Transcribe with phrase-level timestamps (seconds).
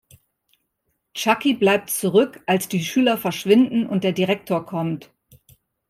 [1.13, 5.11] Chucky bleibt zurück, als die Schüler verschwinden und der Direktor kommt.